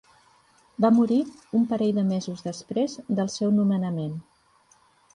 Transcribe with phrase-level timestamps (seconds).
[0.85, 1.17] Va morir
[1.59, 4.21] un parell de mesos després del seu nomenament.